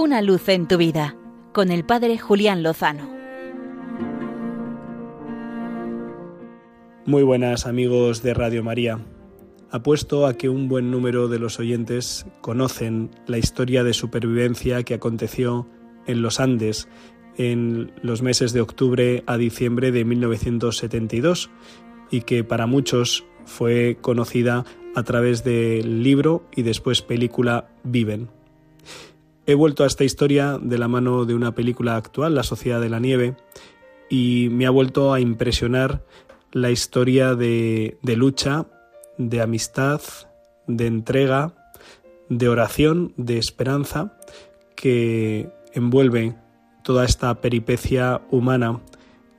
Una 0.00 0.22
luz 0.22 0.48
en 0.48 0.68
tu 0.68 0.76
vida 0.76 1.16
con 1.52 1.72
el 1.72 1.84
Padre 1.84 2.18
Julián 2.18 2.62
Lozano. 2.62 3.10
Muy 7.04 7.24
buenas 7.24 7.66
amigos 7.66 8.22
de 8.22 8.32
Radio 8.32 8.62
María. 8.62 9.00
Apuesto 9.72 10.26
a 10.26 10.34
que 10.34 10.48
un 10.48 10.68
buen 10.68 10.92
número 10.92 11.26
de 11.26 11.40
los 11.40 11.58
oyentes 11.58 12.26
conocen 12.42 13.10
la 13.26 13.38
historia 13.38 13.82
de 13.82 13.92
supervivencia 13.92 14.84
que 14.84 14.94
aconteció 14.94 15.66
en 16.06 16.22
los 16.22 16.38
Andes 16.38 16.88
en 17.36 17.90
los 18.00 18.22
meses 18.22 18.52
de 18.52 18.60
octubre 18.60 19.24
a 19.26 19.36
diciembre 19.36 19.90
de 19.90 20.04
1972 20.04 21.50
y 22.12 22.20
que 22.20 22.44
para 22.44 22.68
muchos 22.68 23.24
fue 23.46 23.98
conocida 24.00 24.64
a 24.94 25.02
través 25.02 25.42
del 25.42 26.04
libro 26.04 26.46
y 26.54 26.62
después 26.62 27.02
película 27.02 27.72
Viven. 27.82 28.28
He 29.48 29.54
vuelto 29.54 29.82
a 29.82 29.86
esta 29.86 30.04
historia 30.04 30.58
de 30.60 30.76
la 30.76 30.88
mano 30.88 31.24
de 31.24 31.34
una 31.34 31.54
película 31.54 31.96
actual, 31.96 32.34
La 32.34 32.42
Sociedad 32.42 32.82
de 32.82 32.90
la 32.90 33.00
Nieve, 33.00 33.34
y 34.10 34.48
me 34.50 34.66
ha 34.66 34.70
vuelto 34.70 35.14
a 35.14 35.20
impresionar 35.20 36.04
la 36.52 36.70
historia 36.70 37.34
de, 37.34 37.96
lucha, 38.02 38.66
de 39.16 39.40
amistad, 39.40 40.02
de 40.66 40.86
entrega, 40.86 41.72
de 42.28 42.46
oración, 42.50 43.14
de 43.16 43.38
esperanza, 43.38 44.18
que 44.76 45.48
envuelve 45.72 46.36
toda 46.84 47.06
esta 47.06 47.40
peripecia 47.40 48.20
humana, 48.30 48.82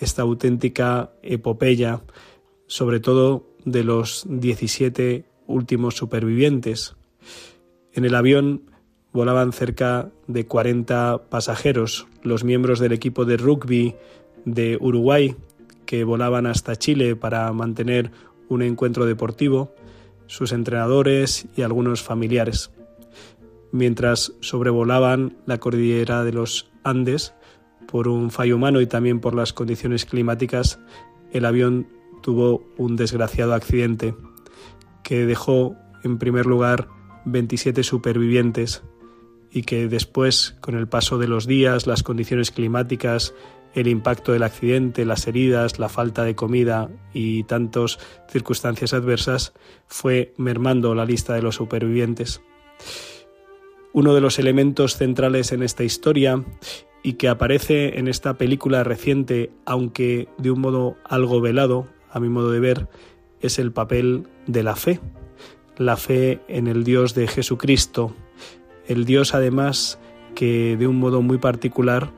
esta 0.00 0.22
auténtica 0.22 1.12
epopeya, 1.22 2.00
sobre 2.66 2.98
todo 2.98 3.46
de 3.64 3.84
los 3.84 4.24
17 4.28 5.26
últimos 5.46 5.94
supervivientes. 5.94 6.96
En 7.92 8.04
el 8.04 8.16
avión 8.16 8.71
volaban 9.12 9.52
cerca 9.52 10.10
de 10.26 10.46
40 10.46 11.24
pasajeros, 11.28 12.06
los 12.22 12.44
miembros 12.44 12.78
del 12.78 12.92
equipo 12.92 13.24
de 13.24 13.36
rugby 13.36 13.94
de 14.44 14.78
Uruguay, 14.80 15.36
que 15.86 16.04
volaban 16.04 16.46
hasta 16.46 16.76
Chile 16.76 17.16
para 17.16 17.52
mantener 17.52 18.10
un 18.48 18.62
encuentro 18.62 19.06
deportivo, 19.06 19.74
sus 20.26 20.52
entrenadores 20.52 21.46
y 21.56 21.62
algunos 21.62 22.02
familiares. 22.02 22.70
Mientras 23.70 24.32
sobrevolaban 24.40 25.36
la 25.46 25.58
cordillera 25.58 26.24
de 26.24 26.32
los 26.32 26.70
Andes, 26.82 27.34
por 27.86 28.08
un 28.08 28.30
fallo 28.30 28.56
humano 28.56 28.80
y 28.80 28.86
también 28.86 29.20
por 29.20 29.34
las 29.34 29.52
condiciones 29.52 30.06
climáticas, 30.06 30.78
el 31.32 31.44
avión 31.44 31.88
tuvo 32.22 32.64
un 32.78 32.96
desgraciado 32.96 33.52
accidente 33.52 34.14
que 35.02 35.26
dejó 35.26 35.76
en 36.02 36.18
primer 36.18 36.46
lugar 36.46 36.88
27 37.24 37.82
supervivientes 37.82 38.82
y 39.52 39.62
que 39.62 39.86
después, 39.86 40.56
con 40.60 40.74
el 40.74 40.88
paso 40.88 41.18
de 41.18 41.28
los 41.28 41.46
días, 41.46 41.86
las 41.86 42.02
condiciones 42.02 42.50
climáticas, 42.50 43.34
el 43.74 43.86
impacto 43.86 44.32
del 44.32 44.42
accidente, 44.42 45.04
las 45.04 45.26
heridas, 45.26 45.78
la 45.78 45.88
falta 45.88 46.24
de 46.24 46.34
comida 46.34 46.90
y 47.12 47.44
tantas 47.44 47.98
circunstancias 48.28 48.92
adversas, 48.94 49.52
fue 49.86 50.32
mermando 50.36 50.94
la 50.94 51.04
lista 51.04 51.34
de 51.34 51.42
los 51.42 51.56
supervivientes. 51.56 52.42
Uno 53.92 54.14
de 54.14 54.22
los 54.22 54.38
elementos 54.38 54.96
centrales 54.96 55.52
en 55.52 55.62
esta 55.62 55.84
historia 55.84 56.42
y 57.02 57.14
que 57.14 57.28
aparece 57.28 57.98
en 57.98 58.08
esta 58.08 58.38
película 58.38 58.84
reciente, 58.84 59.50
aunque 59.66 60.28
de 60.38 60.50
un 60.50 60.60
modo 60.60 60.96
algo 61.04 61.40
velado, 61.40 61.88
a 62.10 62.20
mi 62.20 62.28
modo 62.28 62.50
de 62.50 62.60
ver, 62.60 62.88
es 63.40 63.58
el 63.58 63.72
papel 63.72 64.28
de 64.46 64.62
la 64.62 64.76
fe, 64.76 65.00
la 65.76 65.96
fe 65.96 66.40
en 66.48 66.68
el 66.68 66.84
Dios 66.84 67.14
de 67.14 67.26
Jesucristo, 67.26 68.14
el 68.92 69.04
Dios 69.04 69.34
además 69.34 69.98
que 70.34 70.76
de 70.76 70.86
un 70.86 70.98
modo 70.98 71.22
muy 71.22 71.38
particular 71.38 72.10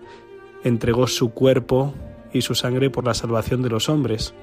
entregó 0.63 1.07
su 1.07 1.31
cuerpo 1.31 1.95
y 2.33 2.43
su 2.43 2.55
sangre 2.55 2.91
por 2.91 3.05
la 3.05 3.15
salvación 3.15 3.63
de 3.63 3.71
los 3.71 3.89
hombres. 3.89 4.35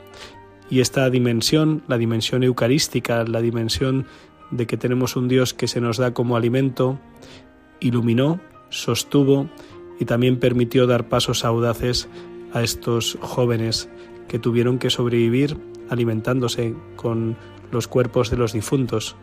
Y 0.69 0.79
esta 0.79 1.09
dimensión, 1.09 1.83
la 1.87 1.97
dimensión 1.97 2.43
eucarística, 2.43 3.23
la 3.25 3.41
dimensión 3.41 4.05
de 4.51 4.67
que 4.67 4.77
tenemos 4.77 5.15
un 5.15 5.27
Dios 5.27 5.53
que 5.53 5.67
se 5.67 5.81
nos 5.81 5.97
da 5.97 6.13
como 6.13 6.35
alimento, 6.35 6.99
iluminó, 7.79 8.39
sostuvo 8.69 9.49
y 9.99 10.05
también 10.05 10.39
permitió 10.39 10.87
dar 10.87 11.09
pasos 11.09 11.43
audaces 11.43 12.07
a 12.53 12.61
estos 12.61 13.17
jóvenes 13.21 13.89
que 14.27 14.39
tuvieron 14.39 14.79
que 14.79 14.89
sobrevivir 14.89 15.57
alimentándose 15.89 16.73
con 16.95 17.35
los 17.71 17.87
cuerpos 17.87 18.29
de 18.29 18.37
los 18.37 18.53
difuntos, 18.53 19.15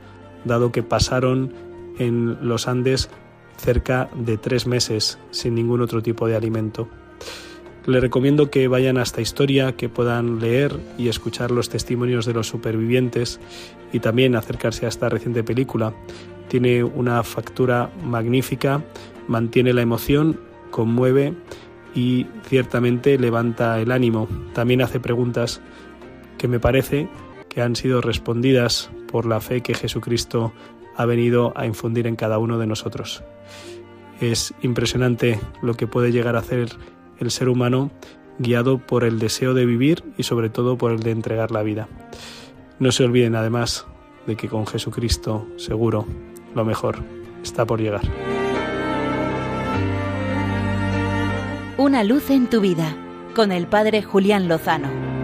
dado 0.45 0.71
que 0.73 0.83
pasaron 0.83 1.53
en 1.99 2.49
los 2.49 2.69
Andes 2.69 3.11
cerca 3.57 4.09
de 4.15 4.39
tres 4.39 4.67
meses 4.67 5.19
sin 5.31 5.55
ningún 5.55 5.81
otro 5.81 6.03
tipo 6.03 6.27
de 6.27 6.37
alimento. 6.37 6.89
Le 7.87 8.01
recomiendo 8.01 8.51
que 8.51 8.69
vayan 8.69 8.99
a 8.99 9.03
esta 9.03 9.21
historia, 9.21 9.77
que 9.77 9.89
puedan 9.89 10.41
leer 10.41 10.79
y 10.99 11.09
escuchar 11.09 11.51
los 11.51 11.71
testimonios 11.71 12.27
de 12.27 12.35
los 12.35 12.47
supervivientes 12.47 13.41
y 13.93 14.01
también 14.01 14.37
acercarse 14.37 14.85
a 14.85 14.91
esta 14.91 15.09
reciente 15.09 15.43
película. 15.43 15.95
Tiene 16.49 16.85
una 16.85 17.23
factura 17.23 17.91
magnífica, 18.05 18.85
mantiene 19.27 19.73
la 19.73 19.83
emoción, 19.83 20.39
conmueve 20.71 21.35
y 21.95 22.27
ciertamente 22.45 23.19
levanta 23.19 23.81
el 23.81 23.91
ánimo. 23.91 24.29
También 24.53 24.83
hace 24.83 25.01
preguntas 25.01 25.63
que 26.37 26.47
me 26.47 26.61
parece 26.61 27.09
que 27.49 27.63
han 27.63 27.75
sido 27.75 28.01
respondidas 28.01 28.91
por 29.11 29.25
la 29.25 29.41
fe 29.41 29.63
que 29.63 29.75
Jesucristo 29.75 30.53
ha 30.99 31.07
venido 31.07 31.53
a 31.57 31.65
infundir 31.65 32.09
en 32.09 32.17
cada 32.17 32.39
uno 32.39 32.59
de 32.59 32.67
nosotros. 32.67 33.23
Es 34.21 34.53
impresionante 34.63 35.41
lo 35.63 35.75
que 35.75 35.87
puede 35.87 36.11
llegar 36.11 36.35
a 36.35 36.41
hacer 36.41 36.71
el 37.21 37.31
ser 37.31 37.49
humano 37.49 37.93
guiado 38.39 38.79
por 38.79 39.05
el 39.05 39.21
deseo 39.21 39.55
de 39.55 39.65
vivir 39.65 40.03
y 40.17 40.25
sobre 40.25 40.51
todo 40.51 40.77
por 40.77 40.91
el 40.91 40.99
de 40.99 41.13
entregar 41.13 41.53
la 41.53 41.63
vida. 41.63 41.89
No 42.81 42.91
se 42.91 43.05
olviden 43.05 43.37
además 43.37 43.87
de 44.27 44.35
que 44.35 44.49
con 44.49 44.67
Jesucristo 44.67 45.47
seguro 45.57 46.05
lo 46.57 46.65
mejor 46.65 46.99
está 47.45 47.65
por 47.65 47.81
llegar. 47.81 48.03
Una 51.77 52.03
luz 52.03 52.29
en 52.31 52.51
tu 52.51 52.61
vida 52.61 52.97
con 53.37 53.53
el 53.53 53.69
Padre 53.69 54.03
Julián 54.03 54.49
Lozano. 54.49 55.18